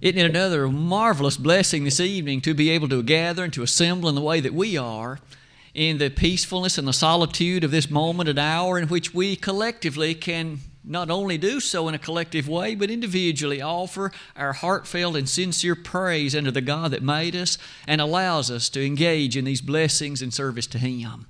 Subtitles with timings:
[0.00, 4.08] Isn't it another marvelous blessing this evening to be able to gather and to assemble
[4.08, 5.18] in the way that we are,
[5.74, 10.14] in the peacefulness and the solitude of this moment and hour in which we collectively
[10.14, 15.28] can not only do so in a collective way, but individually offer our heartfelt and
[15.28, 19.60] sincere praise unto the God that made us and allows us to engage in these
[19.60, 21.26] blessings and service to Him.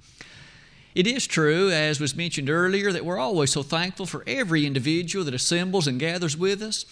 [0.95, 5.25] It is true, as was mentioned earlier, that we're always so thankful for every individual
[5.25, 6.85] that assembles and gathers with us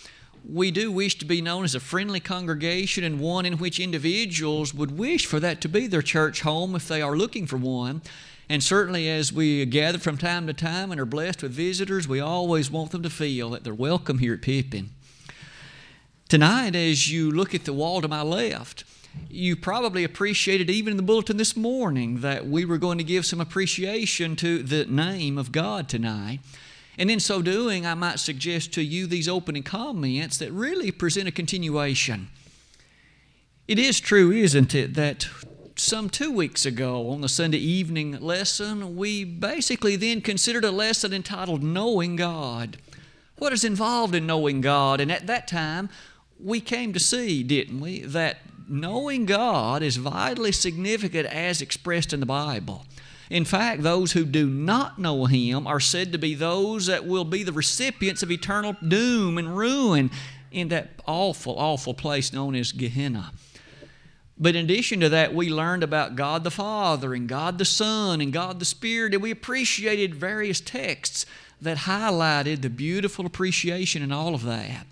[0.48, 4.72] we do wish to be known as a friendly congregation and one in which individuals
[4.72, 8.02] would wish for that to be their church home if they are looking for one.
[8.48, 12.20] And certainly, as we gather from time to time and are blessed with visitors, we
[12.20, 14.90] always want them to feel that they're welcome here at Pippin.
[16.28, 18.84] Tonight, as you look at the wall to my left,
[19.28, 23.26] you probably appreciated even in the bulletin this morning that we were going to give
[23.26, 26.40] some appreciation to the name of God tonight.
[26.98, 31.28] And in so doing, I might suggest to you these opening comments that really present
[31.28, 32.28] a continuation.
[33.68, 35.28] It is true, isn't it, that
[35.76, 41.12] some two weeks ago on the Sunday evening lesson, we basically then considered a lesson
[41.12, 42.78] entitled Knowing God.
[43.36, 45.00] What is involved in knowing God?
[45.00, 45.90] And at that time,
[46.42, 52.20] we came to see, didn't we, that knowing God is vitally significant as expressed in
[52.20, 52.86] the Bible.
[53.30, 57.24] In fact, those who do not know Him are said to be those that will
[57.24, 60.10] be the recipients of eternal doom and ruin
[60.52, 63.32] in that awful, awful place known as Gehenna.
[64.38, 68.20] But in addition to that, we learned about God the Father and God the Son
[68.20, 71.24] and God the Spirit, and we appreciated various texts
[71.60, 74.86] that highlighted the beautiful appreciation in all of that.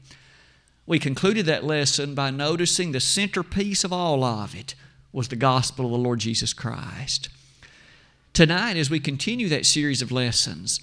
[0.87, 4.75] We concluded that lesson by noticing the centerpiece of all of it
[5.13, 7.29] was the gospel of the Lord Jesus Christ.
[8.35, 10.81] Tonight, as we continue that series of lessons,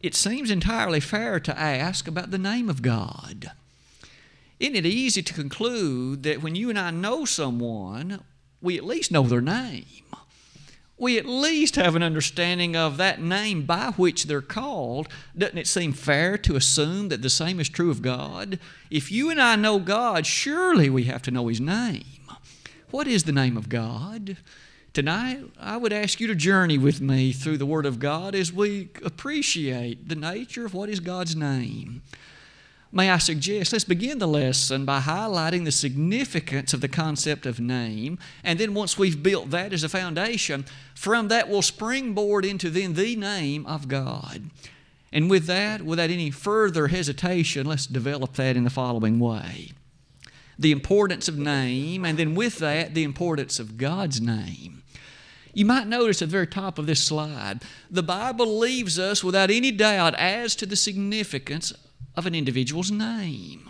[0.00, 3.52] it seems entirely fair to ask about the name of God.
[4.58, 8.24] Isn't it easy to conclude that when you and I know someone,
[8.60, 9.84] we at least know their name?
[10.98, 15.06] We at least have an understanding of that name by which they're called.
[15.36, 18.58] Doesn't it seem fair to assume that the same is true of God?
[18.90, 22.02] If you and I know God, surely we have to know His name.
[22.90, 24.36] What is the name of God?
[24.98, 28.52] Tonight, I would ask you to journey with me through the Word of God as
[28.52, 32.02] we appreciate the nature of what is God's name.
[32.90, 37.60] May I suggest, let's begin the lesson by highlighting the significance of the concept of
[37.60, 38.18] name.
[38.42, 40.64] And then, once we've built that as a foundation,
[40.96, 44.50] from that we'll springboard into then the name of God.
[45.12, 49.70] And with that, without any further hesitation, let's develop that in the following way
[50.58, 54.82] the importance of name, and then with that, the importance of God's name.
[55.52, 59.50] You might notice at the very top of this slide, the Bible leaves us without
[59.50, 61.72] any doubt as to the significance
[62.16, 63.68] of an individual's name.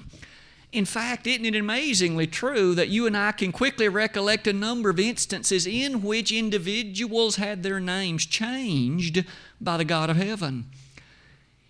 [0.70, 4.90] In fact, isn't it amazingly true that you and I can quickly recollect a number
[4.90, 9.24] of instances in which individuals had their names changed
[9.60, 10.66] by the God of heaven?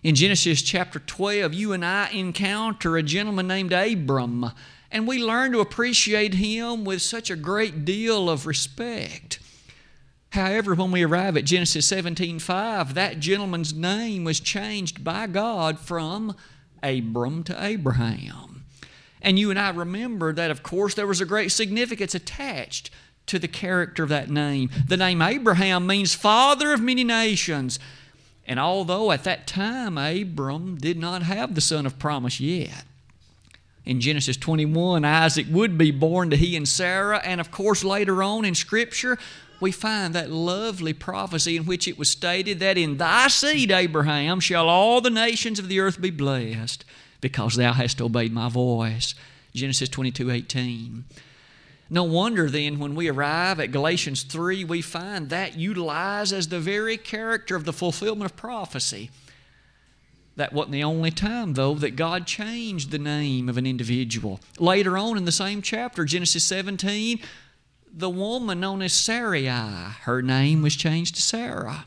[0.03, 4.51] In Genesis chapter 12, you and I encounter a gentleman named Abram,
[4.91, 9.39] and we learn to appreciate him with such a great deal of respect.
[10.31, 16.35] However, when we arrive at Genesis 17:5, that gentleman's name was changed by God from
[16.83, 18.65] Abram to Abraham.
[19.21, 22.89] And you and I remember that, of course, there was a great significance attached
[23.25, 24.69] to the character of that name.
[24.87, 27.79] The name Abraham means father of many nations.
[28.47, 32.85] And although at that time Abram did not have the son of promise yet,
[33.85, 37.21] in Genesis 21, Isaac would be born to he and Sarah.
[37.23, 39.17] And of course, later on in Scripture,
[39.59, 44.39] we find that lovely prophecy in which it was stated that in thy seed, Abraham,
[44.39, 46.85] shall all the nations of the earth be blessed,
[47.21, 49.15] because thou hast obeyed my voice.
[49.53, 51.05] Genesis 22 18.
[51.89, 56.59] No wonder then, when we arrive at Galatians 3, we find that utilized as the
[56.59, 59.09] very character of the fulfillment of prophecy.
[60.35, 64.39] That wasn't the only time, though, that God changed the name of an individual.
[64.59, 67.19] Later on in the same chapter, Genesis 17,
[67.99, 71.85] the woman known as Sarai, her name was changed to Sarah.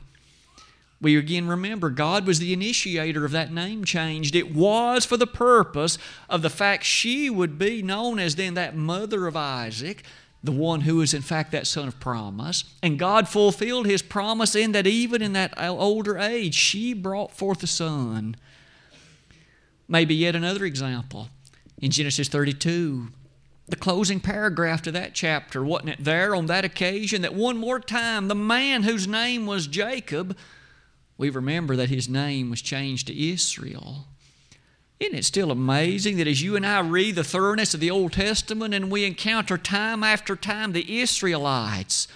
[1.00, 4.36] We again remember God was the initiator of that name changed.
[4.36, 5.98] It was for the purpose
[6.28, 10.04] of the fact she would be known as then that mother of Isaac,
[10.44, 12.64] the one who is in fact that son of promise.
[12.82, 17.62] And God fulfilled his promise in that even in that older age, she brought forth
[17.62, 18.36] a son.
[19.88, 21.28] Maybe yet another example.
[21.78, 23.08] In Genesis 32,
[23.68, 27.80] the closing paragraph to that chapter, wasn't it there on that occasion that one more
[27.80, 30.36] time the man whose name was Jacob,
[31.16, 34.06] we remember that his name was changed to Israel.
[34.98, 38.12] Isn't it still amazing that as you and I read the thoroughness of the Old
[38.12, 42.08] Testament and we encounter time after time the Israelites,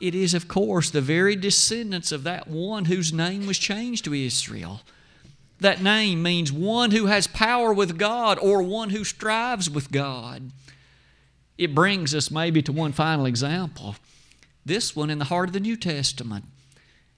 [0.00, 4.14] it is, of course, the very descendants of that one whose name was changed to
[4.14, 4.82] Israel.
[5.60, 10.50] That name means one who has power with God or one who strives with God.
[11.56, 13.96] It brings us maybe to one final example.
[14.64, 16.46] This one in the heart of the New Testament.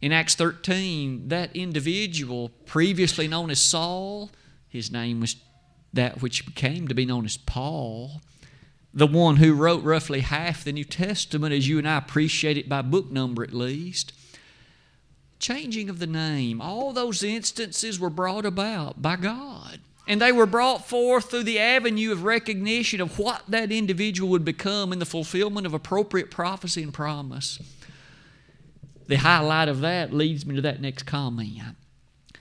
[0.01, 4.31] In Acts 13, that individual, previously known as Saul,
[4.69, 5.37] his name was
[5.93, 8.21] that which became to be known as Paul,
[8.93, 12.69] the one who wrote roughly half the New Testament, as you and I appreciate it
[12.69, 14.13] by book number at least.
[15.39, 19.81] Changing of the name, all those instances were brought about by God.
[20.07, 24.45] And they were brought forth through the avenue of recognition of what that individual would
[24.45, 27.59] become in the fulfillment of appropriate prophecy and promise.
[29.09, 31.77] The highlight of that leads me to that next comment.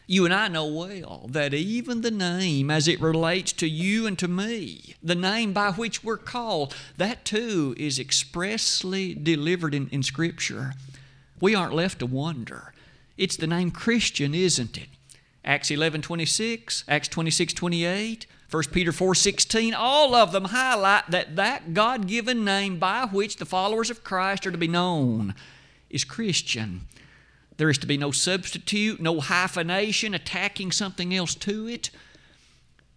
[0.08, 4.18] You and I know well that even the name as it relates to you and
[4.20, 10.04] to me, the name by which we're called, that too is expressly delivered in, in
[10.04, 10.74] Scripture.
[11.42, 12.74] We aren't left to wonder.
[13.18, 14.90] It's the name Christian, isn't it?
[15.46, 21.36] Acts 11 26, Acts 26 28, 1 Peter 4 16, all of them highlight that
[21.36, 25.36] that God given name by which the followers of Christ are to be known
[25.90, 26.82] is Christian.
[27.58, 31.90] There is to be no substitute, no hyphenation attacking something else to it.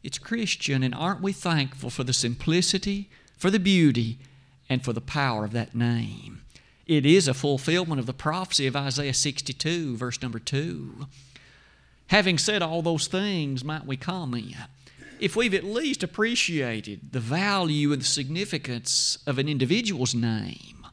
[0.02, 4.18] It's Christian, and aren't we thankful for the simplicity, for the beauty,
[4.68, 6.42] and for the power of that name?
[6.86, 11.06] It is a fulfillment of the prophecy of Isaiah 62, verse number 2.
[12.08, 14.56] Having said all those things, might we comment?
[15.20, 20.86] If we've at least appreciated the value and the significance of an individual's name,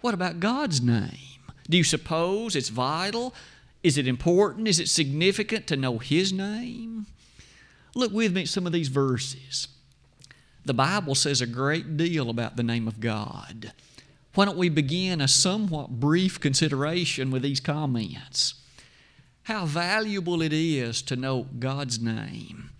[0.00, 1.40] what about God's name?
[1.68, 3.34] Do you suppose it's vital?
[3.82, 4.66] Is it important?
[4.66, 7.06] Is it significant to know His name?
[7.94, 9.68] Look with me at some of these verses.
[10.64, 13.72] The Bible says a great deal about the name of God.
[14.34, 18.54] Why don't we begin a somewhat brief consideration with these comments?
[19.50, 22.70] How valuable it is to know God's name.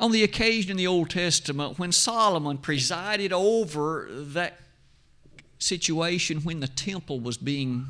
[0.00, 4.58] On the occasion in the Old Testament when Solomon presided over that
[5.60, 7.86] situation when the temple was being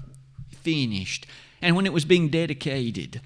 [0.50, 1.26] finished
[1.62, 3.22] and when it was being dedicated,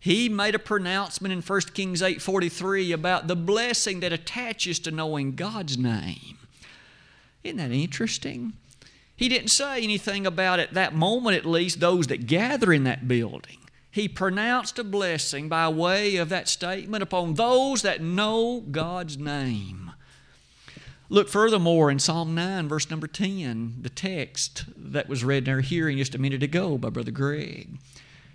[0.00, 5.34] he made a pronouncement in 1 Kings 8:43 about the blessing that attaches to knowing
[5.34, 6.38] God's name.
[7.44, 8.54] Isn't that interesting?
[9.14, 13.06] He didn't say anything about at that moment at least those that gather in that
[13.06, 13.58] building
[13.98, 19.92] he pronounced a blessing by way of that statement upon those that know God's name.
[21.08, 25.60] Look furthermore in Psalm 9, verse number 10, the text that was read in our
[25.60, 27.78] hearing just a minute ago by Brother Greg.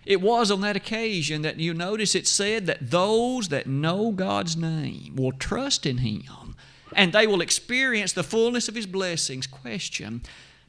[0.06, 4.58] It was on that occasion that you notice it said that those that know God's
[4.58, 6.56] name will trust in Him
[6.96, 9.48] and they will experience the fullness of His blessings.
[9.48, 10.22] Question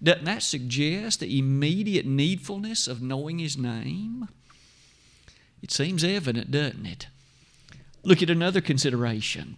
[0.03, 4.29] Doesn't that suggest the immediate needfulness of knowing His name?
[5.65, 7.07] It seems evident, doesn't it?
[8.03, 9.57] Look at another consideration.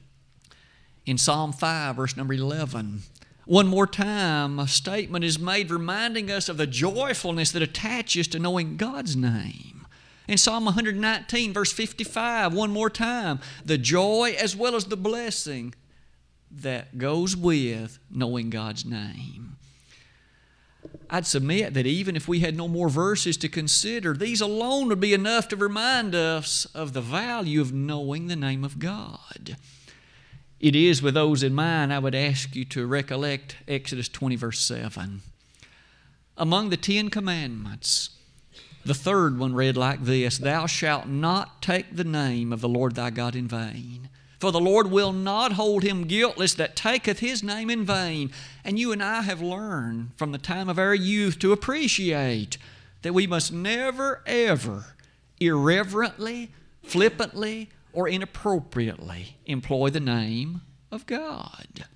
[1.05, 3.03] In Psalm 5, verse number 11,
[3.45, 8.39] one more time, a statement is made reminding us of the joyfulness that attaches to
[8.39, 9.85] knowing God's name.
[10.29, 15.75] In Psalm 119, verse 55, one more time, the joy as well as the blessing
[16.53, 19.56] that goes with knowing God's name.
[21.09, 25.01] I'd submit that even if we had no more verses to consider, these alone would
[25.01, 29.57] be enough to remind us of the value of knowing the name of God.
[30.59, 34.61] It is with those in mind I would ask you to recollect Exodus 20, verse
[34.61, 35.23] 7.
[36.37, 38.11] Among the Ten Commandments,
[38.85, 42.95] the third one read like this Thou shalt not take the name of the Lord
[42.95, 44.09] thy God in vain.
[44.39, 48.31] For the Lord will not hold him guiltless that taketh his name in vain.
[48.65, 52.59] And you and I have learned from the time of our youth to appreciate
[53.03, 54.97] that we must never, ever
[55.41, 56.51] irreverently,
[56.83, 61.87] flippantly, or inappropriately employ the name of God.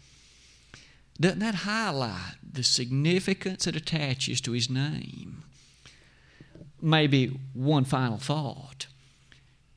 [1.20, 5.44] Doesn't that highlight the significance that attaches to his name?
[6.80, 8.86] Maybe one final thought.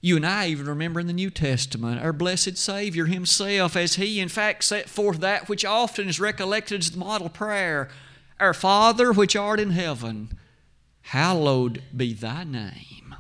[0.06, 4.20] You and I even remember in the New Testament our blessed Savior Himself, as He
[4.20, 7.88] in fact set forth that which often is recollected as the model prayer
[8.38, 10.38] Our Father which art in heaven,
[11.04, 13.16] hallowed be Thy name.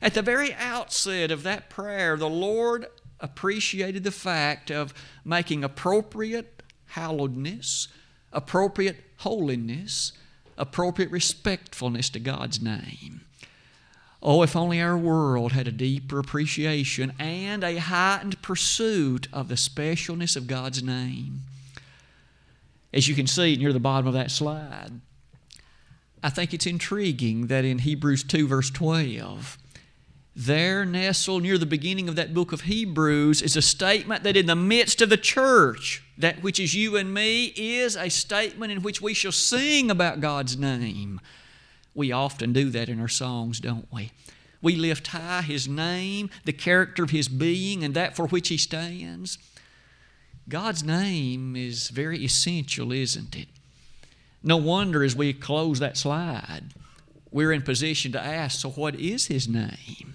[0.00, 2.86] At the very outset of that prayer, the Lord
[3.18, 4.94] appreciated the fact of
[5.24, 6.62] making appropriate
[6.94, 7.88] hallowedness,
[8.32, 10.12] appropriate holiness,
[10.56, 13.22] appropriate respectfulness to God's name.
[14.22, 19.54] Oh, if only our world had a deeper appreciation and a heightened pursuit of the
[19.54, 21.40] specialness of God's name.
[22.92, 25.00] As you can see near the bottom of that slide,
[26.22, 29.56] I think it's intriguing that in Hebrews 2, verse 12,
[30.36, 34.46] there, nestled near the beginning of that book of Hebrews, is a statement that in
[34.46, 38.82] the midst of the church, that which is you and me, is a statement in
[38.82, 41.20] which we shall sing about God's name.
[41.94, 44.12] We often do that in our songs, don't we?
[44.62, 48.56] We lift high His name, the character of His being, and that for which He
[48.56, 49.38] stands.
[50.48, 53.48] God's name is very essential, isn't it?
[54.42, 56.74] No wonder as we close that slide,
[57.30, 60.14] we're in position to ask so, what is His name?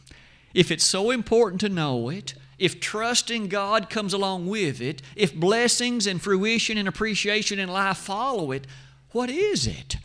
[0.53, 5.35] If it's so important to know it, if trusting God comes along with it, if
[5.35, 8.65] blessings and fruition and appreciation in life follow it,
[9.11, 9.97] what is it?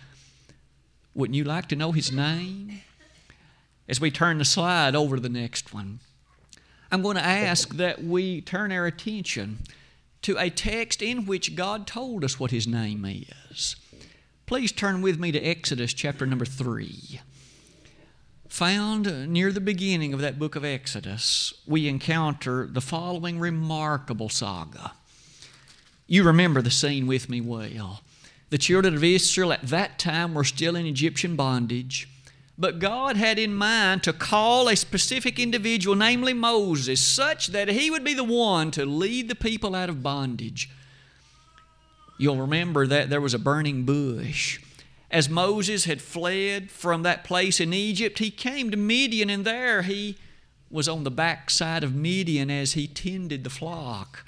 [1.15, 2.83] Wouldn't you like to know His name?
[3.89, 6.01] As we turn the slide over to the next one,
[6.93, 9.59] I'm going to ask that we turn our attention
[10.23, 13.77] to a text in which God told us what His name is.
[14.47, 17.21] Please turn with me to Exodus chapter number 3.
[18.49, 24.93] Found near the beginning of that book of Exodus, we encounter the following remarkable saga.
[26.09, 28.01] You remember the scene with me well.
[28.51, 32.09] The children of Israel at that time were still in Egyptian bondage,
[32.59, 37.91] but God had in mind to call a specific individual, namely Moses, such that he
[37.91, 40.69] would be the one to lead the people out of bondage.
[42.19, 44.61] You'll remember that there was a burning bush
[45.11, 49.83] as Moses had fled from that place in Egypt, he came to Midian, and there
[49.83, 50.17] he
[50.71, 54.25] was on the backside of Midian as he tended the flock.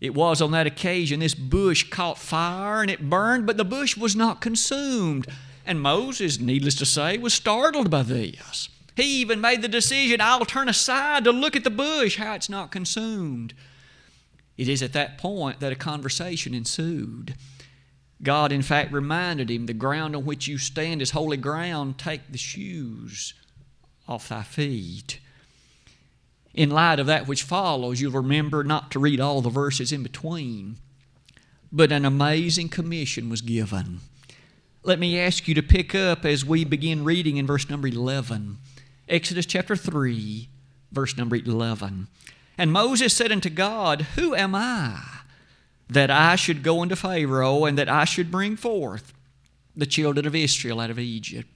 [0.00, 3.96] It was on that occasion this bush caught fire and it burned, but the bush
[3.96, 5.26] was not consumed.
[5.66, 8.68] And Moses, needless to say, was startled by this.
[8.96, 12.48] He even made the decision I'll turn aside to look at the bush, how it's
[12.48, 13.54] not consumed.
[14.56, 17.34] It is at that point that a conversation ensued.
[18.22, 21.98] God, in fact, reminded him, The ground on which you stand is holy ground.
[21.98, 23.34] Take the shoes
[24.08, 25.20] off thy feet.
[26.58, 30.02] In light of that which follows, you'll remember not to read all the verses in
[30.02, 30.74] between,
[31.70, 34.00] but an amazing commission was given.
[34.82, 38.58] Let me ask you to pick up as we begin reading in verse number 11.
[39.08, 40.48] Exodus chapter 3,
[40.90, 42.08] verse number 11.
[42.58, 45.00] And Moses said unto God, Who am I?
[45.88, 49.14] that I should go unto Pharaoh and that I should bring forth
[49.76, 51.48] the children of Israel out of Egypt.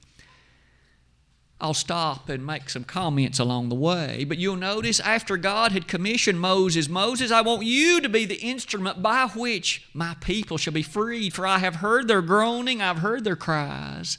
[1.62, 5.87] I'll stop and make some comments along the way, but you'll notice after God had
[5.87, 10.73] commissioned Moses, Moses, I want you to be the instrument by which my people shall
[10.73, 14.19] be freed, for I have heard their groaning, I've heard their cries.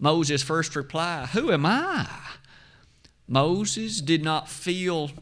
[0.00, 2.08] Moses' first reply, Who am I?
[3.28, 5.12] Moses did not feel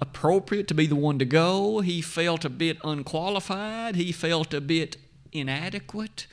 [0.00, 1.80] appropriate to be the one to go.
[1.80, 3.96] He felt a bit unqualified.
[3.96, 4.98] He felt a bit
[5.32, 6.28] inadequate.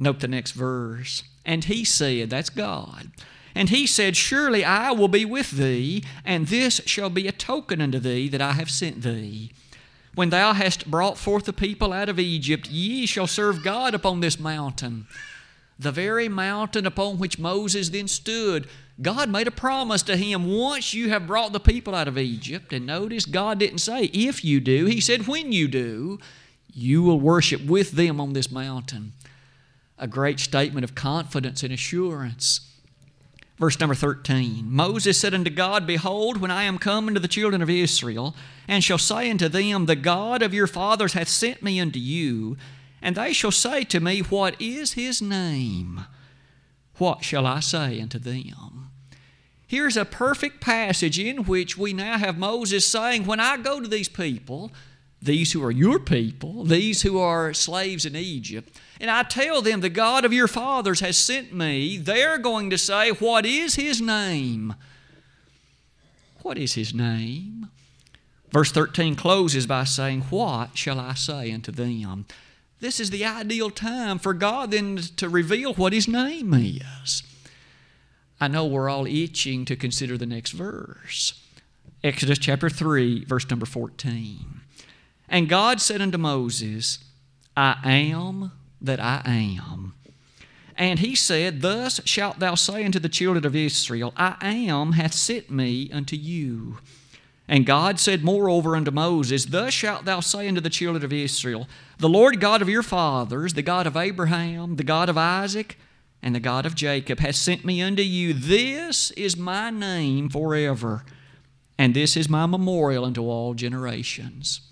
[0.00, 1.22] Note the next verse.
[1.44, 3.10] And he said, That's God.
[3.54, 7.80] And he said, Surely I will be with thee, and this shall be a token
[7.80, 9.52] unto thee that I have sent thee.
[10.14, 14.20] When thou hast brought forth the people out of Egypt, ye shall serve God upon
[14.20, 15.06] this mountain.
[15.78, 18.68] The very mountain upon which Moses then stood
[19.00, 22.72] God made a promise to him once you have brought the people out of Egypt.
[22.72, 26.20] And notice, God didn't say if you do, He said when you do,
[26.72, 29.12] you will worship with them on this mountain.
[29.98, 32.70] A great statement of confidence and assurance.
[33.58, 37.62] Verse number 13 Moses said unto God, Behold, when I am come unto the children
[37.62, 38.34] of Israel,
[38.66, 42.56] and shall say unto them, The God of your fathers hath sent me unto you,
[43.00, 46.04] and they shall say to me, What is his name?
[46.98, 48.90] What shall I say unto them?
[49.66, 53.88] Here's a perfect passage in which we now have Moses saying, When I go to
[53.88, 54.72] these people,
[55.24, 59.80] these who are your people, these who are slaves in Egypt, and I tell them,
[59.80, 64.00] The God of your fathers has sent me, they're going to say, What is his
[64.00, 64.74] name?
[66.42, 67.70] What is his name?
[68.50, 72.26] Verse 13 closes by saying, What shall I say unto them?
[72.80, 77.22] This is the ideal time for God then to reveal what his name is.
[78.40, 81.40] I know we're all itching to consider the next verse.
[82.02, 84.53] Exodus chapter 3, verse number 14.
[85.28, 86.98] And God said unto Moses,
[87.56, 89.94] I am that I am.
[90.76, 95.14] And he said, Thus shalt thou say unto the children of Israel, I am hath
[95.14, 96.78] sent me unto you.
[97.46, 101.68] And God said moreover unto Moses, Thus shalt thou say unto the children of Israel,
[101.98, 105.78] The Lord God of your fathers, the God of Abraham, the God of Isaac,
[106.22, 108.32] and the God of Jacob has sent me unto you.
[108.32, 111.04] This is my name forever,
[111.78, 114.62] and this is my memorial unto all generations.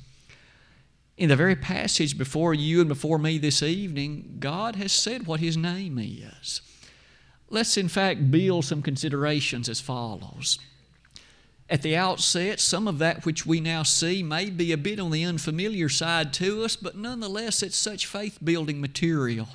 [1.23, 5.39] In the very passage before you and before me this evening, God has said what
[5.39, 6.61] His name is.
[7.49, 10.59] Let's, in fact, build some considerations as follows.
[11.71, 15.13] At the outset, some of that which we now see may be a bit on
[15.13, 19.47] the unfamiliar side to us, but nonetheless, it's such faith building material.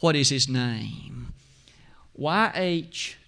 [0.00, 1.34] What is his name?
[2.18, 3.18] YHWH.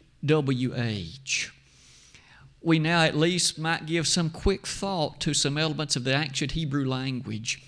[2.68, 6.52] We now at least might give some quick thought to some elements of the ancient
[6.52, 7.62] Hebrew language.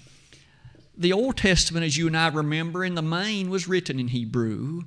[0.95, 4.83] The Old Testament, as you and I remember, in the main was written in Hebrew.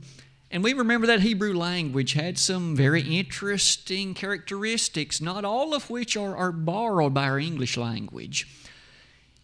[0.52, 6.16] And we remember that Hebrew language had some very interesting characteristics, not all of which
[6.16, 8.48] are, are borrowed by our English language.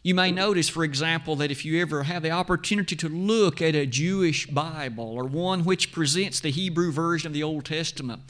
[0.03, 3.73] You may notice, for example, that if you ever have the opportunity to look at
[3.73, 8.21] a Jewish Bible or one which presents the Hebrew version of the Old Testament,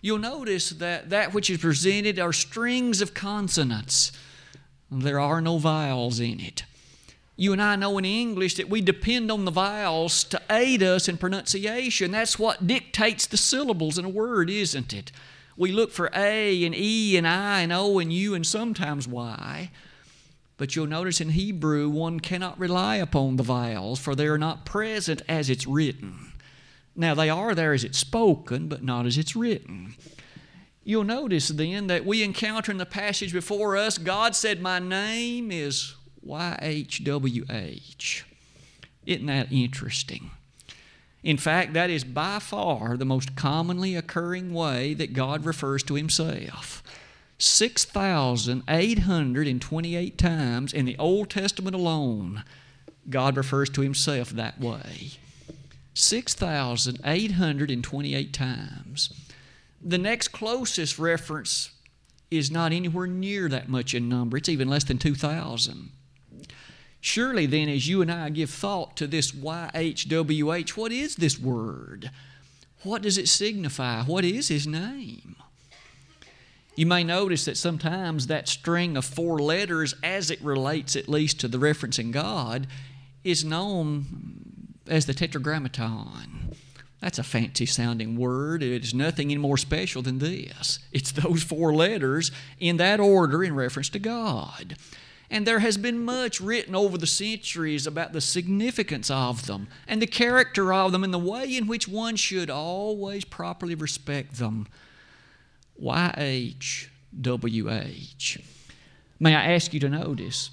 [0.00, 4.12] you'll notice that that which is presented are strings of consonants.
[4.90, 6.64] There are no vowels in it.
[7.38, 11.06] You and I know in English that we depend on the vowels to aid us
[11.06, 12.12] in pronunciation.
[12.12, 15.12] That's what dictates the syllables in a word, isn't it?
[15.56, 19.70] We look for A and E and I and O and U and sometimes Y.
[20.56, 24.64] But you'll notice in Hebrew, one cannot rely upon the vowels, for they are not
[24.64, 26.32] present as it's written.
[26.96, 29.94] Now, they are there as it's spoken, but not as it's written.
[30.82, 35.52] You'll notice then that we encounter in the passage before us, God said, My name
[35.52, 35.94] is
[36.26, 38.22] YHWH.
[39.04, 40.30] Isn't that interesting?
[41.22, 45.94] In fact, that is by far the most commonly occurring way that God refers to
[45.94, 46.82] Himself.
[47.38, 52.44] 6,828 times in the Old Testament alone,
[53.10, 55.18] God refers to Himself that way.
[55.98, 59.10] 6,828 times.
[59.82, 61.70] The next closest reference
[62.30, 65.88] is not anywhere near that much in number, it's even less than 2,000.
[67.00, 72.10] Surely, then, as you and I give thought to this YHWH, what is this word?
[72.82, 74.02] What does it signify?
[74.02, 75.36] What is His name?
[76.74, 81.40] You may notice that sometimes that string of four letters, as it relates at least
[81.40, 82.66] to the reference in God,
[83.24, 84.45] is known
[84.88, 86.54] as the Tetragrammaton.
[87.00, 88.62] That's a fancy sounding word.
[88.62, 90.78] It is nothing any more special than this.
[90.92, 94.76] It's those four letters in that order in reference to God.
[95.28, 100.00] And there has been much written over the centuries about the significance of them and
[100.00, 104.68] the character of them and the way in which one should always properly respect them.
[105.82, 106.84] YHWH.
[109.18, 110.50] May I ask you to notice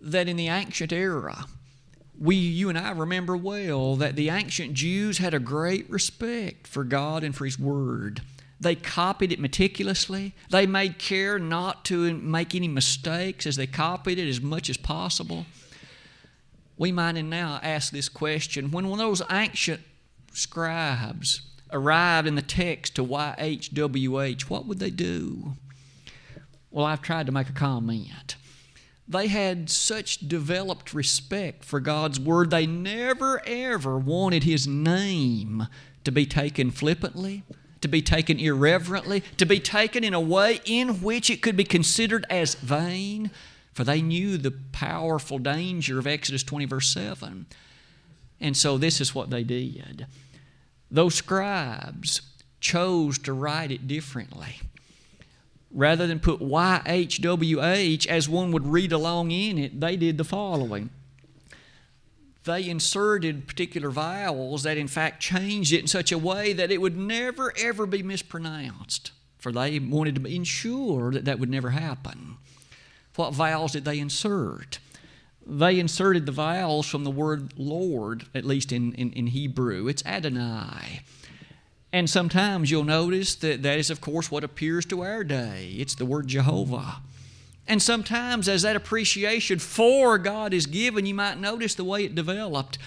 [0.00, 1.44] that in the ancient era,
[2.22, 6.84] we, you and I remember well that the ancient Jews had a great respect for
[6.84, 8.22] God and for His Word.
[8.60, 10.32] They copied it meticulously.
[10.48, 14.76] They made care not to make any mistakes as they copied it as much as
[14.76, 15.46] possible.
[16.78, 19.80] We might now ask this question when one of those ancient
[20.32, 25.54] scribes arrived in the text to YHWH, what would they do?
[26.70, 28.36] Well, I've tried to make a comment.
[29.12, 35.68] They had such developed respect for God's Word, they never ever wanted His name
[36.04, 37.44] to be taken flippantly,
[37.82, 41.64] to be taken irreverently, to be taken in a way in which it could be
[41.64, 43.30] considered as vain,
[43.74, 47.46] for they knew the powerful danger of Exodus 20, verse 7.
[48.40, 50.06] And so this is what they did.
[50.90, 52.22] Those scribes
[52.60, 54.60] chose to write it differently.
[55.72, 60.90] Rather than put YHWH as one would read along in it, they did the following.
[62.44, 66.80] They inserted particular vowels that, in fact, changed it in such a way that it
[66.80, 69.12] would never, ever be mispronounced.
[69.38, 72.36] For they wanted to ensure that that would never happen.
[73.16, 74.78] What vowels did they insert?
[75.46, 79.88] they inserted the vowels from the word Lord, at least in, in, in, Hebrew.
[79.88, 81.02] It's Adonai.
[81.92, 85.74] And sometimes you'll notice that that is, of course, what appears to our day.
[85.76, 87.02] It's the word Jehovah.
[87.68, 92.14] And sometimes, as that appreciation for God is given, you might notice the way it
[92.14, 92.78] developed.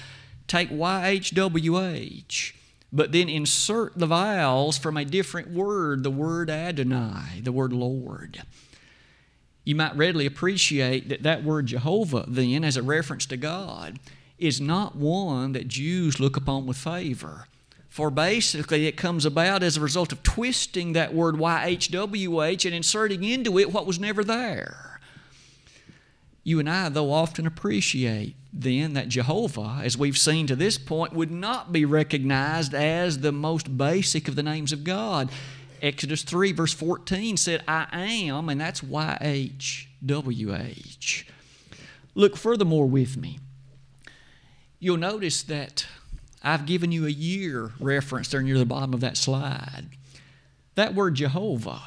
[0.48, 2.54] Take YHWH,
[2.92, 8.44] but then insert the vowels from a different word, the word Adonai, the word Lord
[9.66, 14.00] you might readily appreciate that that word Jehovah, then, as a reference to God,
[14.38, 17.48] is not one that Jews look upon with favor.
[17.96, 23.24] For basically, it comes about as a result of twisting that word YHWH and inserting
[23.24, 25.00] into it what was never there.
[26.44, 31.14] You and I, though, often appreciate then that Jehovah, as we've seen to this point,
[31.14, 35.30] would not be recognized as the most basic of the names of God.
[35.82, 39.74] Exodus 3, verse 14 said, I am, and that's YHWH.
[42.14, 43.40] Look furthermore with me.
[44.80, 45.88] You'll notice that
[46.46, 49.88] I've given you a year reference there near the bottom of that slide.
[50.76, 51.82] That word Jehovah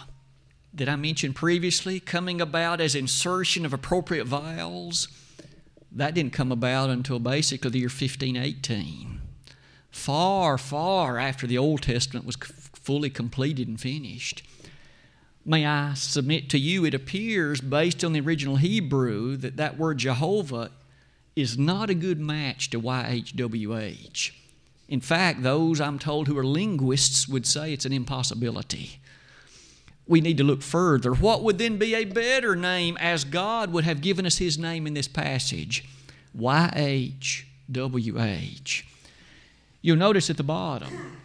[0.74, 5.08] that I mentioned previously, coming about as insertion of appropriate vowels,
[5.92, 9.20] that didn't come about until basically the year 1518.
[9.90, 14.42] Far, far after the Old Testament was fully completed and finished.
[15.44, 19.98] May I submit to you, it appears, based on the original Hebrew, that that word
[19.98, 20.70] Jehovah
[21.34, 24.32] is not a good match to YHWH.
[24.88, 29.00] In fact, those I'm told who are linguists would say it's an impossibility.
[30.06, 31.12] We need to look further.
[31.12, 34.86] What would then be a better name as God would have given us His name
[34.86, 35.84] in this passage?
[36.36, 37.34] YHWH.
[39.82, 41.18] You'll notice at the bottom.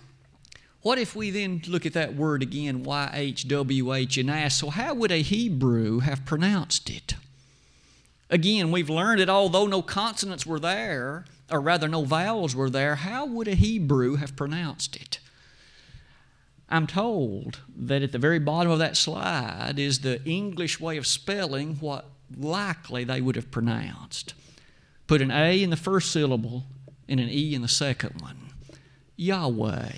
[0.82, 5.13] What if we then look at that word again, YHWH, and ask, so how would
[5.13, 7.15] a Hebrew have pronounced it?
[8.30, 12.95] Again, we've learned that although no consonants were there, or rather no vowels were there,
[12.95, 15.19] how would a Hebrew have pronounced it?
[16.67, 21.05] I'm told that at the very bottom of that slide is the English way of
[21.05, 24.33] spelling what likely they would have pronounced.
[25.05, 26.63] Put an A in the first syllable
[27.07, 28.49] and an E in the second one.
[29.15, 29.91] Yahweh.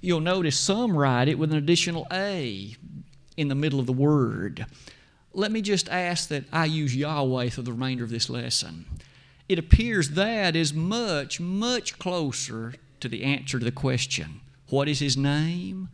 [0.00, 2.74] You'll notice some write it with an additional A
[3.36, 4.64] in the middle of the word.
[5.34, 8.86] Let me just ask that I use Yahweh for the remainder of this lesson
[9.48, 15.00] it appears that is much, much closer to the answer to the question What is
[15.00, 15.88] His name?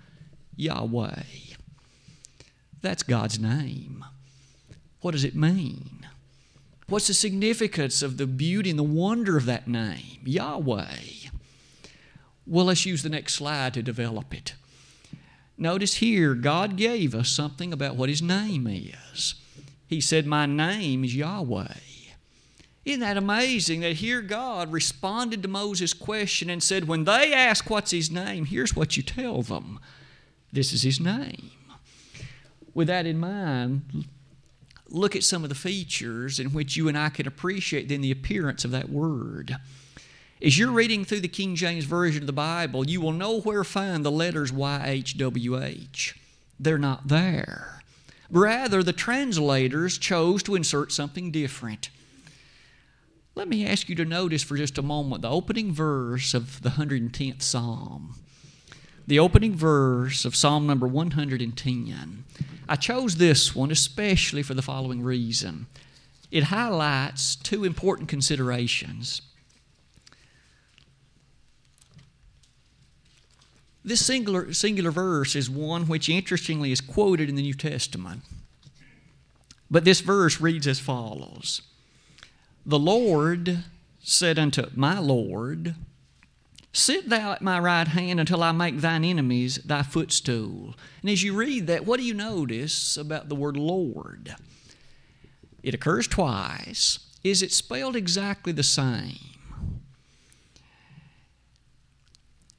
[0.57, 1.23] Yahweh.
[2.83, 4.05] That's God's name.
[5.01, 6.07] What does it mean?
[6.89, 10.21] What's the significance of the beauty and the wonder of that name?
[10.25, 10.97] Yahweh.
[12.47, 14.55] Well, let's use the next slide to develop it.
[15.59, 19.35] Notice here, God gave us something about what His name is.
[19.87, 21.75] He said, My name is Yahweh.
[22.89, 27.69] Isn't that amazing that here God responded to Moses' question and said, When they ask
[27.69, 29.79] what's his name, here's what you tell them
[30.51, 31.51] this is his name.
[32.73, 34.07] With that in mind,
[34.89, 38.11] look at some of the features in which you and I can appreciate then the
[38.11, 39.59] appearance of that word.
[40.43, 44.03] As you're reading through the King James Version of the Bible, you will nowhere find
[44.03, 46.17] the letters YHWH.
[46.59, 47.83] They're not there.
[48.31, 51.91] Rather, the translators chose to insert something different.
[53.39, 56.71] Let me ask you to notice for just a moment the opening verse of the
[56.71, 58.17] 110th Psalm.
[59.07, 62.25] The opening verse of Psalm number 110.
[62.69, 65.69] I chose this one especially for the following reason
[66.33, 69.23] it highlights two important considerations.
[73.85, 78.23] This singular, singular verse is one which, interestingly, is quoted in the New Testament.
[79.71, 81.63] But this verse reads as follows
[82.69, 83.65] the Lord
[83.99, 85.75] said unto my Lord,
[86.71, 90.77] Sit thou at my right hand until I make thine enemies thy footstool.
[91.01, 94.37] And as you read that, what do you notice about the word Lord?
[95.63, 96.99] It occurs twice.
[97.25, 99.17] Is it spelled exactly the same?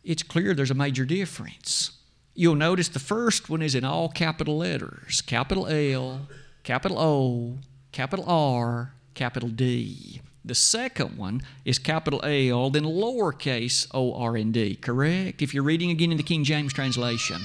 [0.04, 1.92] It's clear there's a major difference.
[2.34, 6.22] You'll notice the first one is in all capital letters capital L,
[6.64, 7.60] capital O,
[7.92, 10.22] capital R, capital D.
[10.46, 15.42] The second one is capital L, then lowercase o r n d, correct?
[15.42, 17.42] If you're reading again in the King James translation.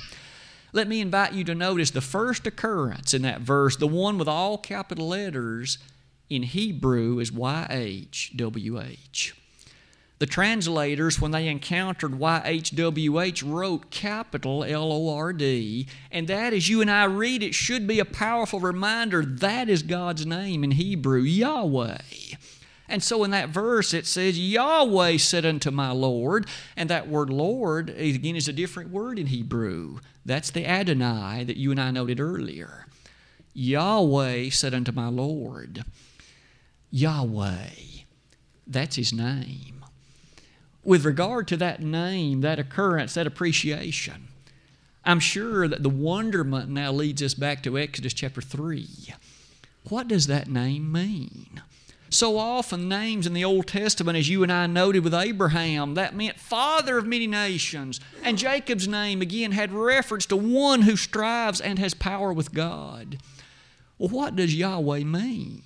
[0.72, 4.28] Let me invite you to notice the first occurrence in that verse, the one with
[4.28, 5.78] all capital letters
[6.30, 9.32] in Hebrew is YHWH.
[10.24, 16.66] The translators, when they encountered YHWH, wrote capital L O R D, and that, as
[16.66, 20.70] you and I read it, should be a powerful reminder that is God's name in
[20.70, 21.98] Hebrew, Yahweh.
[22.88, 27.28] And so in that verse it says, Yahweh said unto my Lord, and that word
[27.28, 29.98] Lord, again, is a different word in Hebrew.
[30.24, 32.86] That's the Adonai that you and I noted earlier.
[33.52, 35.84] Yahweh said unto my Lord.
[36.90, 37.68] Yahweh,
[38.66, 39.73] that's his name
[40.84, 44.28] with regard to that name, that occurrence, that appreciation,
[45.04, 48.88] I'm sure that the wonderment now leads us back to Exodus chapter 3.
[49.88, 51.60] What does that name mean?
[52.08, 56.14] So often, names in the Old Testament, as you and I noted with Abraham, that
[56.14, 58.00] meant father of many nations.
[58.22, 63.18] And Jacob's name, again, had reference to one who strives and has power with God.
[63.98, 65.62] Well, what does Yahweh mean?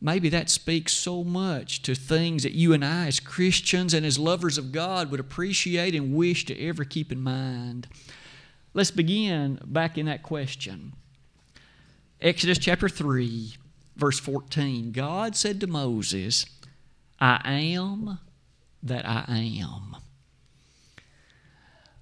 [0.00, 4.18] Maybe that speaks so much to things that you and I, as Christians and as
[4.18, 7.88] lovers of God, would appreciate and wish to ever keep in mind.
[8.74, 10.92] Let's begin back in that question.
[12.20, 13.54] Exodus chapter 3,
[13.96, 14.92] verse 14.
[14.92, 16.46] God said to Moses,
[17.20, 18.20] I am
[18.82, 19.96] that I am.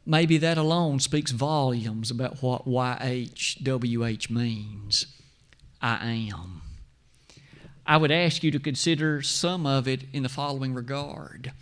[0.04, 5.06] Maybe that alone speaks volumes about what YHWH means.
[5.80, 6.62] I am.
[7.86, 11.52] I would ask you to consider some of it in the following regard.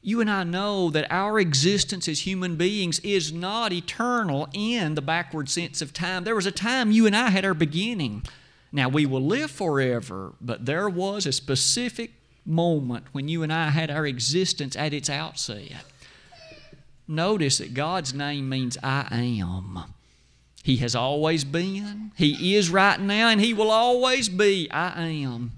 [0.00, 5.02] You and I know that our existence as human beings is not eternal in the
[5.02, 6.24] backward sense of time.
[6.24, 8.22] There was a time you and I had our beginning.
[8.72, 12.12] Now, we will live forever, but there was a specific
[12.46, 15.84] moment when you and I had our existence at its outset.
[17.06, 19.80] Notice that God's name means I am.
[20.62, 25.52] He has always been, He is right now, and He will always be I am.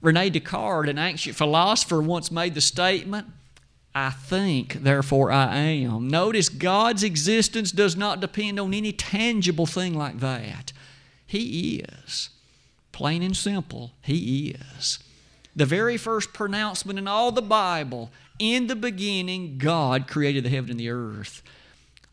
[0.00, 3.26] Rene Descartes, an ancient philosopher, once made the statement,
[3.94, 6.08] I think, therefore I am.
[6.08, 10.72] Notice God's existence does not depend on any tangible thing like that.
[11.26, 12.30] He is.
[12.92, 14.98] Plain and simple, He is.
[15.54, 20.70] The very first pronouncement in all the Bible in the beginning, God created the heaven
[20.70, 21.42] and the earth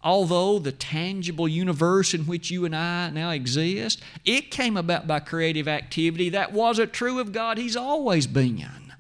[0.04, 5.20] although the tangible universe in which you and I now exist, it came about by
[5.20, 6.30] creative activity.
[6.30, 7.58] That wasn't true of God.
[7.58, 8.94] He's always been.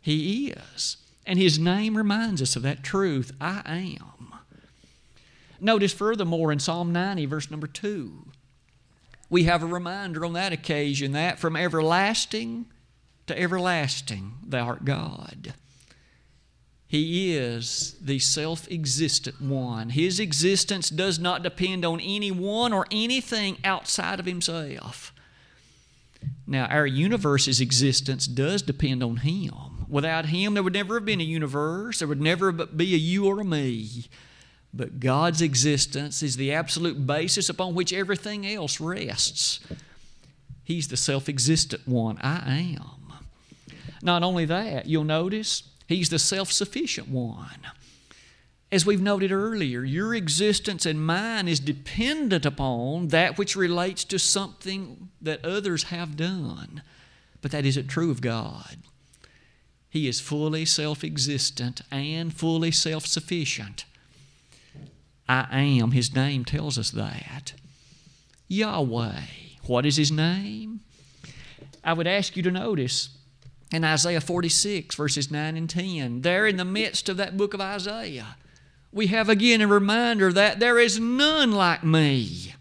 [0.00, 0.98] He is.
[1.26, 4.34] And His name reminds us of that truth I am.
[5.60, 8.26] Notice furthermore in Psalm 90, verse number 2,
[9.30, 12.66] we have a reminder on that occasion that from everlasting
[13.26, 15.54] to everlasting, thou art God.
[16.94, 19.90] He is the self existent one.
[19.90, 25.12] His existence does not depend on anyone or anything outside of himself.
[26.46, 29.86] Now, our universe's existence does depend on Him.
[29.88, 33.26] Without Him, there would never have been a universe, there would never be a you
[33.26, 34.04] or a me.
[34.72, 39.58] But God's existence is the absolute basis upon which everything else rests.
[40.62, 42.18] He's the self existent one.
[42.18, 43.14] I am.
[44.00, 47.60] Not only that, you'll notice He's the self sufficient one.
[48.72, 54.18] As we've noted earlier, your existence and mine is dependent upon that which relates to
[54.18, 56.82] something that others have done.
[57.40, 58.78] But that isn't true of God.
[59.88, 63.84] He is fully self existent and fully self sufficient.
[65.28, 67.52] I am, His name tells us that.
[68.48, 69.20] Yahweh,
[69.66, 70.80] what is His name?
[71.84, 73.10] I would ask you to notice
[73.74, 76.22] in Isaiah 46, verses 9 and 10.
[76.22, 78.36] There in the midst of that book of Isaiah,
[78.92, 82.54] we have again a reminder that there is none like me.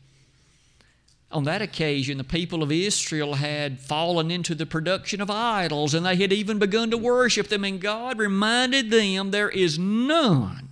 [1.31, 6.05] On that occasion, the people of Israel had fallen into the production of idols and
[6.05, 10.69] they had even begun to worship them, and God reminded them there is none,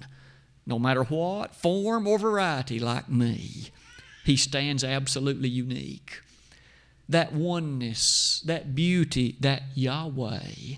[0.66, 3.70] no matter what form or variety, like me.
[4.24, 6.22] He stands absolutely unique
[7.12, 10.78] that oneness, that beauty, that Yahweh,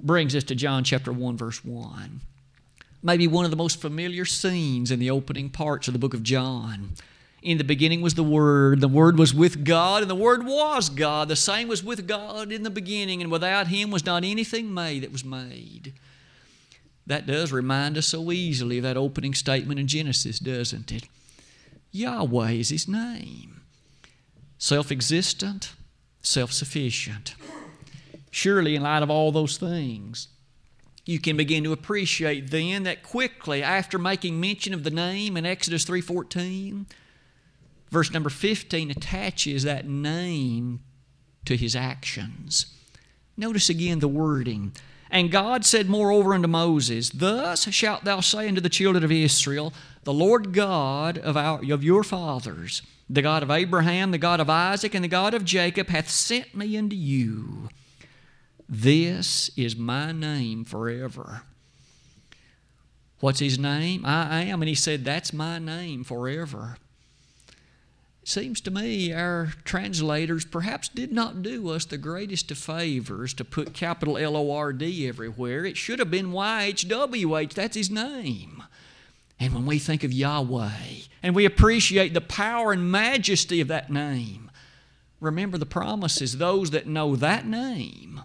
[0.00, 2.20] brings us to John chapter 1, verse 1.
[3.02, 6.24] Maybe one of the most familiar scenes in the opening parts of the book of
[6.24, 6.94] John.
[7.42, 10.88] In the beginning was the Word, the Word was with God, and the Word was
[10.88, 11.28] God.
[11.28, 15.04] The same was with God in the beginning, and without Him was not anything made
[15.04, 15.94] that was made.
[17.06, 21.08] That does remind us so easily of that opening statement in Genesis, doesn't it?
[21.92, 23.55] Yahweh is His name
[24.58, 25.72] self existent,
[26.20, 27.34] self sufficient.
[28.30, 30.28] Surely, in light of all those things,
[31.04, 35.46] you can begin to appreciate then that quickly after making mention of the name in
[35.46, 36.86] Exodus 3:14
[37.90, 40.80] verse number 15 attaches that name
[41.44, 42.66] to his actions.
[43.36, 44.72] Notice again the wording.
[45.10, 49.72] And God said moreover unto Moses, Thus shalt thou say unto the children of Israel,
[50.02, 54.50] The Lord God of, our, of your fathers, the God of Abraham, the God of
[54.50, 57.68] Isaac, and the God of Jacob hath sent me unto you.
[58.68, 61.42] This is my name forever.
[63.20, 64.04] What's his name?
[64.04, 64.60] I am.
[64.60, 66.76] And he said, That's my name forever.
[68.24, 73.44] Seems to me our translators perhaps did not do us the greatest of favors to
[73.44, 75.64] put capital L O R D everywhere.
[75.64, 77.54] It should have been Y H W H.
[77.54, 78.64] That's his name.
[79.38, 80.70] And when we think of Yahweh
[81.22, 84.50] and we appreciate the power and majesty of that name,
[85.20, 86.38] remember the promises.
[86.38, 88.22] Those that know that name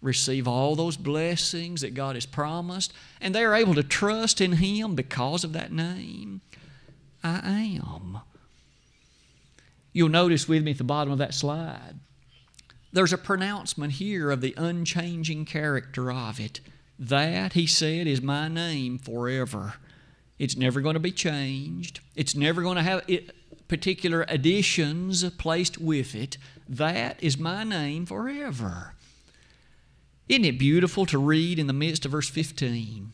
[0.00, 4.52] receive all those blessings that God has promised, and they are able to trust in
[4.52, 6.42] Him because of that name.
[7.24, 8.20] I am.
[9.92, 11.96] You'll notice with me at the bottom of that slide
[12.96, 16.60] there's a pronouncement here of the unchanging character of it.
[16.98, 19.74] That, he said, is my name forever.
[20.38, 22.00] It's never going to be changed.
[22.14, 23.30] It's never going to have it,
[23.68, 26.36] particular additions placed with it.
[26.68, 28.94] That is my name forever.
[30.28, 33.12] Isn't it beautiful to read in the midst of verse 15?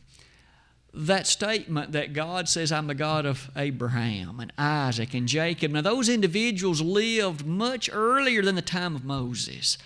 [0.95, 5.73] That statement that God says, I'm the God of Abraham and Isaac and Jacob.
[5.73, 9.79] Now, those individuals lived much earlier than the time of Moses.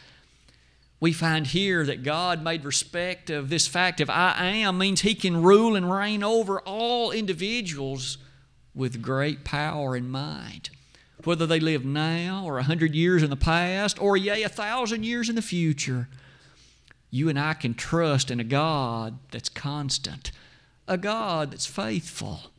[0.99, 5.15] We find here that God made respect of this fact of I am means He
[5.15, 8.19] can rule and reign over all individuals
[8.75, 10.71] with great power and might.
[11.25, 15.05] Whether they live now or a hundred years in the past or, yea, a thousand
[15.05, 16.09] years in the future,
[17.11, 20.31] you and I can trust in a God that's constant,
[20.89, 22.51] a God that's faithful.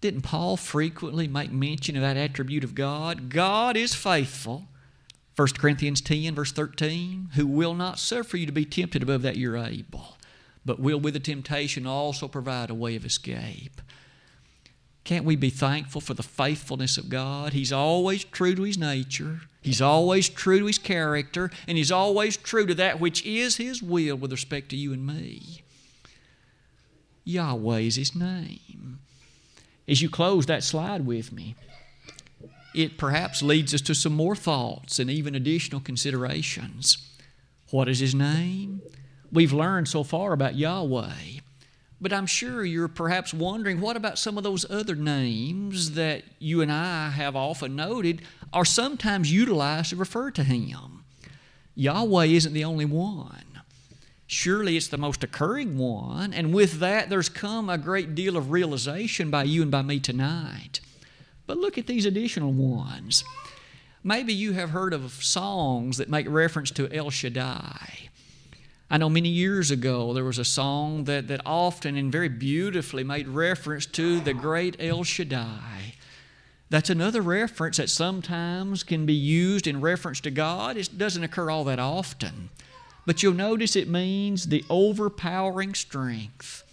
[0.00, 3.28] Didn't Paul frequently make mention of that attribute of God?
[3.28, 4.64] God is faithful
[5.36, 9.36] 1 Corinthians 10, verse 13, who will not suffer you to be tempted above that
[9.36, 10.16] you're able,
[10.64, 13.82] but will with the temptation also provide a way of escape.
[15.04, 17.52] Can't we be thankful for the faithfulness of God?
[17.52, 22.38] He's always true to His nature, He's always true to His character, and He's always
[22.38, 25.62] true to that which is His will with respect to you and me.
[27.24, 29.00] Yahweh is His name.
[29.86, 31.56] As you close that slide with me,
[32.76, 36.98] it perhaps leads us to some more thoughts and even additional considerations.
[37.70, 38.82] What is His name?
[39.32, 41.40] We've learned so far about Yahweh.
[42.00, 46.60] But I'm sure you're perhaps wondering what about some of those other names that you
[46.60, 48.20] and I have often noted
[48.52, 51.04] are sometimes utilized to refer to Him?
[51.74, 53.62] Yahweh isn't the only one.
[54.26, 58.50] Surely it's the most occurring one, and with that there's come a great deal of
[58.50, 60.80] realization by you and by me tonight.
[61.46, 63.24] But look at these additional ones.
[64.02, 68.10] Maybe you have heard of songs that make reference to El Shaddai.
[68.88, 73.02] I know many years ago there was a song that, that often and very beautifully
[73.02, 75.94] made reference to the great El Shaddai.
[76.70, 80.76] That's another reference that sometimes can be used in reference to God.
[80.76, 82.50] It doesn't occur all that often.
[83.06, 86.64] But you'll notice it means the overpowering strength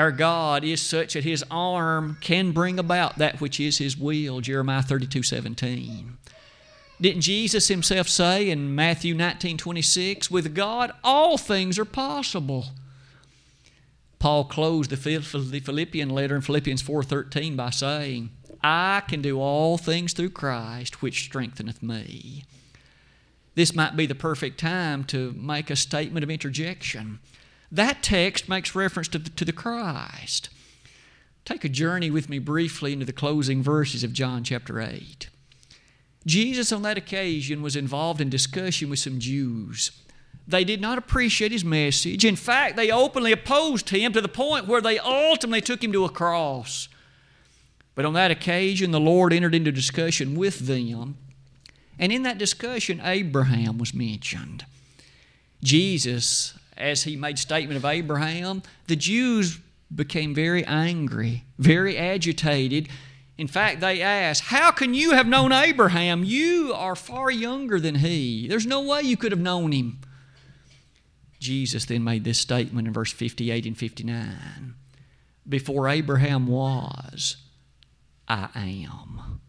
[0.00, 4.40] our God is such that His arm can bring about that which is His will.
[4.40, 6.16] Jeremiah 32 17.
[7.00, 12.68] Didn't Jesus Himself say in Matthew 19 26, with God all things are possible?
[14.18, 18.30] Paul closed the Philippian letter in Philippians 4:13 by saying,
[18.62, 22.44] "I can do all things through Christ which strengtheneth me."
[23.54, 27.18] This might be the perfect time to make a statement of interjection.
[27.72, 30.48] That text makes reference to the, to the Christ.
[31.44, 35.28] Take a journey with me briefly into the closing verses of John chapter 8.
[36.26, 39.90] Jesus, on that occasion, was involved in discussion with some Jews.
[40.46, 42.24] They did not appreciate his message.
[42.24, 46.04] In fact, they openly opposed him to the point where they ultimately took him to
[46.04, 46.88] a cross.
[47.94, 51.16] But on that occasion, the Lord entered into discussion with them.
[51.98, 54.64] And in that discussion, Abraham was mentioned.
[55.62, 59.58] Jesus as he made statement of Abraham, the Jews
[59.94, 62.88] became very angry, very agitated.
[63.36, 66.24] In fact, they asked, How can you have known Abraham?
[66.24, 68.48] You are far younger than he.
[68.48, 70.00] There's no way you could have known him.
[71.38, 74.74] Jesus then made this statement in verse 58 and 59
[75.48, 77.36] Before Abraham was,
[78.28, 79.40] I am.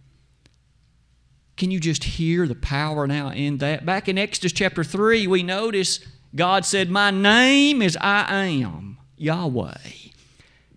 [1.58, 3.86] Can you just hear the power now in that?
[3.86, 6.00] Back in Exodus chapter 3, we notice
[6.36, 9.78] God said, My name is I am, Yahweh.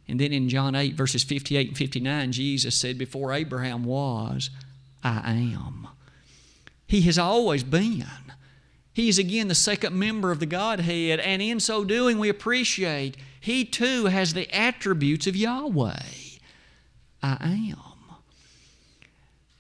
[0.07, 4.51] And then in John 8, verses 58 and 59, Jesus said, Before Abraham was,
[5.03, 5.89] I am.
[6.87, 8.07] He has always been.
[8.93, 13.17] He is again the second member of the Godhead, and in so doing, we appreciate
[13.41, 15.99] He too has the attributes of Yahweh.
[17.23, 17.94] I am.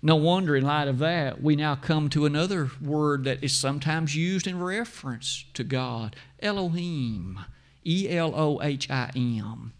[0.06, 4.14] No wonder, in light of that, we now come to another word that is sometimes
[4.14, 7.40] used in reference to God Elohim.
[7.86, 9.72] E L O H I M.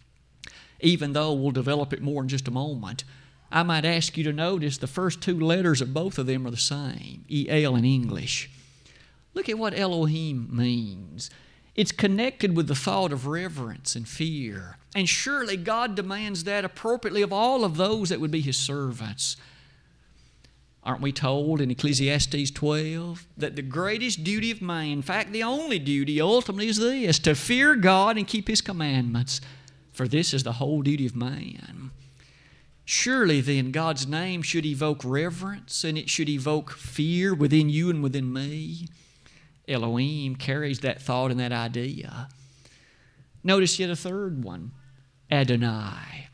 [0.79, 3.03] Even though we'll develop it more in just a moment,
[3.51, 6.51] I might ask you to notice the first two letters of both of them are
[6.51, 8.49] the same E L in English.
[9.35, 11.29] Look at what Elohim means.
[11.75, 14.77] It's connected with the thought of reverence and fear.
[14.95, 19.37] And surely God demands that appropriately of all of those that would be His servants.
[20.85, 25.41] Aren't we told in Ecclesiastes 12 that the greatest duty of man, in fact, the
[25.41, 29.41] only duty ultimately is this to fear God and keep His commandments?
[29.93, 31.89] For this is the whole duty of man.
[32.83, 38.03] Surely then, God's name should evoke reverence and it should evoke fear within you and
[38.03, 38.87] within me.
[39.67, 42.27] Elohim carries that thought and that idea.
[43.43, 44.71] Notice yet a third one
[45.31, 46.27] Adonai.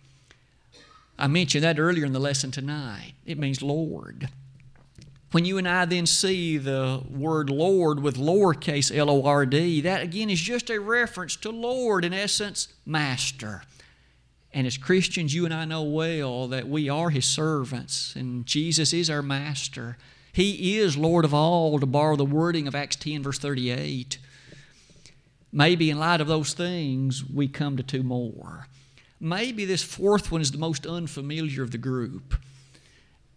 [1.17, 3.13] I mentioned that earlier in the lesson tonight.
[3.25, 4.27] It means Lord.
[5.31, 9.79] When you and I then see the word Lord with lowercase l o r d,
[9.81, 13.63] that again is just a reference to Lord, in essence, Master.
[14.53, 18.91] And as Christians, you and I know well that we are His servants, and Jesus
[18.91, 19.97] is our Master.
[20.33, 24.17] He is Lord of all, to borrow the wording of Acts 10, verse 38.
[25.53, 28.67] Maybe in light of those things, we come to two more.
[29.19, 32.35] Maybe this fourth one is the most unfamiliar of the group.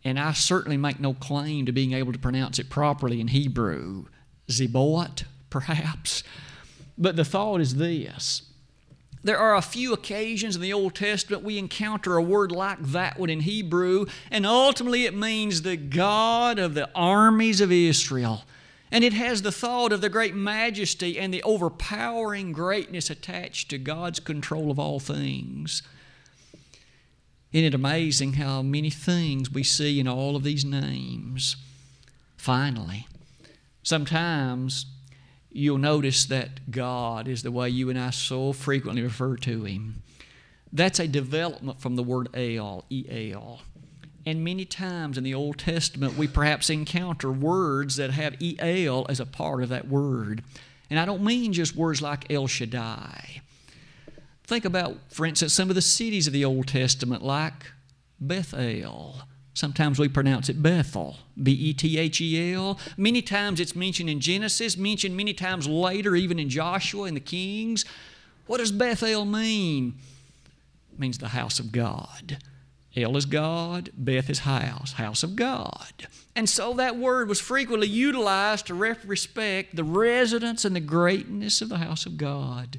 [0.04, 4.06] And I certainly make no claim to being able to pronounce it properly in Hebrew.
[4.48, 6.22] Zebaoth, perhaps.
[6.98, 8.42] But the thought is this
[9.24, 13.18] there are a few occasions in the Old Testament we encounter a word like that
[13.18, 18.44] one in Hebrew, and ultimately it means the God of the armies of Israel.
[18.92, 23.78] And it has the thought of the great majesty and the overpowering greatness attached to
[23.78, 25.82] God's control of all things.
[27.54, 31.54] Isn't it amazing how many things we see in all of these names?
[32.36, 33.06] Finally,
[33.84, 34.86] sometimes
[35.52, 40.02] you'll notice that God is the way you and I so frequently refer to Him.
[40.72, 43.62] That's a development from the word El, E-L.
[44.26, 49.20] And many times in the Old Testament, we perhaps encounter words that have El as
[49.20, 50.42] a part of that word.
[50.90, 53.42] And I don't mean just words like El Shaddai.
[54.46, 57.72] Think about, for instance, some of the cities of the Old Testament, like
[58.20, 59.22] Bethel
[59.54, 62.78] Sometimes we pronounce it Bethel, B E T H E L.
[62.96, 67.20] Many times it's mentioned in Genesis, mentioned many times later, even in Joshua and the
[67.20, 67.84] Kings.
[68.46, 69.94] What does Bethel mean?
[70.92, 72.38] It means the house of God.
[72.96, 76.08] El is God, Beth is house, house of God.
[76.36, 81.68] And so that word was frequently utilized to respect the residence and the greatness of
[81.68, 82.78] the house of God.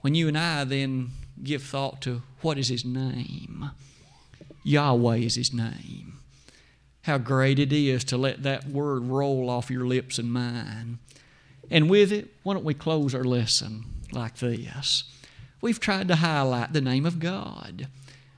[0.00, 1.10] When you and I then
[1.42, 3.70] give thought to what is his name,
[4.68, 6.18] Yahweh is His name.
[7.02, 10.98] How great it is to let that word roll off your lips and mine.
[11.70, 15.04] And with it, why don't we close our lesson like this?
[15.62, 17.88] We've tried to highlight the name of God.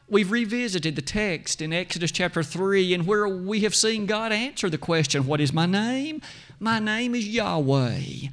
[0.08, 4.70] We've revisited the text in Exodus chapter 3 and where we have seen God answer
[4.70, 6.22] the question, What is my name?
[6.60, 8.28] My name is Yahweh.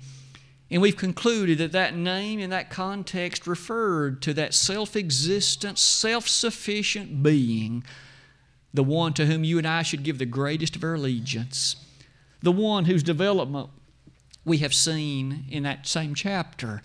[0.69, 6.27] And we've concluded that that name in that context referred to that self existent, self
[6.27, 7.83] sufficient being,
[8.73, 11.77] the one to whom you and I should give the greatest of our allegiance,
[12.41, 13.69] the one whose development
[14.43, 16.81] we have seen in that same chapter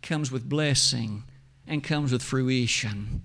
[0.00, 1.24] comes with blessing
[1.66, 3.22] and comes with fruition.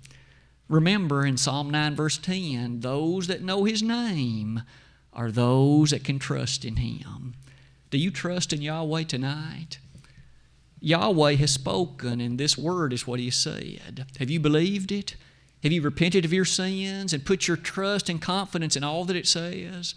[0.68, 4.62] Remember in Psalm 9, verse 10, those that know His name
[5.12, 7.34] are those that can trust in Him.
[7.90, 9.78] Do you trust in Yahweh tonight?
[10.80, 14.06] Yahweh has spoken, and this word is what He said.
[14.18, 15.16] Have you believed it?
[15.62, 19.16] Have you repented of your sins and put your trust and confidence in all that
[19.16, 19.94] it says?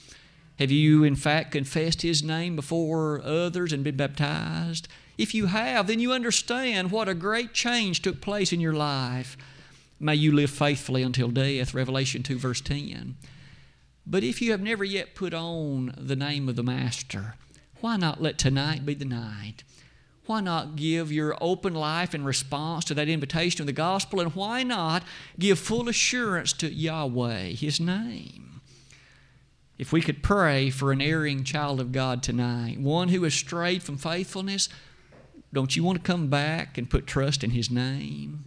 [0.59, 4.87] Have you, in fact, confessed His name before others and been baptized?
[5.17, 9.37] If you have, then you understand what a great change took place in your life.
[9.99, 13.15] May you live faithfully until death, Revelation 2, verse 10.
[14.05, 17.35] But if you have never yet put on the name of the Master,
[17.79, 19.63] why not let tonight be the night?
[20.25, 24.21] Why not give your open life in response to that invitation of the gospel?
[24.21, 25.03] And why not
[25.37, 28.61] give full assurance to Yahweh, His name?
[29.77, 33.83] If we could pray for an erring child of God tonight, one who has strayed
[33.83, 34.69] from faithfulness,
[35.51, 38.45] don't you want to come back and put trust in His name?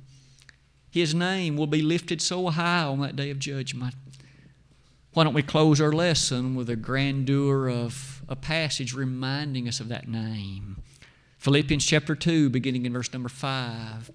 [0.91, 3.95] His name will be lifted so high on that day of judgment.
[5.13, 9.89] Why don't we close our lesson with a grandeur of a passage reminding us of
[9.89, 10.83] that name?
[11.39, 14.11] Philippians chapter 2, beginning in verse number 5.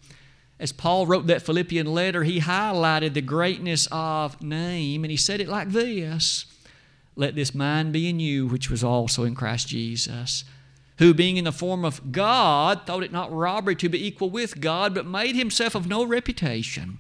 [0.59, 5.41] As Paul wrote that Philippian letter, he highlighted the greatness of name, and he said
[5.41, 6.45] it like this
[7.15, 10.43] Let this mind be in you, which was also in Christ Jesus,
[10.99, 14.61] who, being in the form of God, thought it not robbery to be equal with
[14.61, 16.99] God, but made himself of no reputation,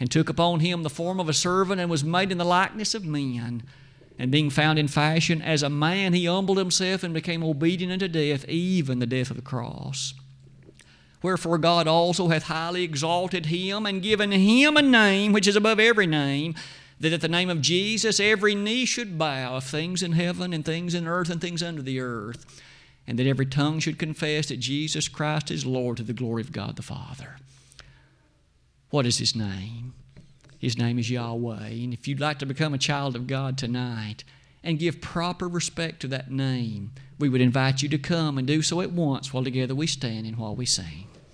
[0.00, 2.94] and took upon him the form of a servant, and was made in the likeness
[2.94, 3.64] of men.
[4.18, 8.06] And being found in fashion as a man, he humbled himself and became obedient unto
[8.06, 10.14] death, even the death of the cross.
[11.20, 15.80] Wherefore God also hath highly exalted him and given him a name which is above
[15.80, 16.54] every name,
[17.00, 20.64] that at the name of Jesus every knee should bow of things in heaven and
[20.64, 22.62] things in earth and things under the earth,
[23.06, 26.52] and that every tongue should confess that Jesus Christ is Lord to the glory of
[26.52, 27.36] God the Father.
[28.90, 29.94] What is his name?
[30.64, 31.66] His name is Yahweh.
[31.66, 34.24] And if you'd like to become a child of God tonight
[34.62, 38.62] and give proper respect to that name, we would invite you to come and do
[38.62, 41.06] so at once while together we stand and while we sing.